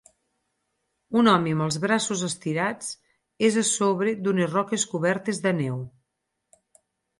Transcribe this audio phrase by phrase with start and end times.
[1.19, 2.89] Un home amb els braços estirats
[3.49, 5.81] és a sobre d'unes roques cobertes de neu.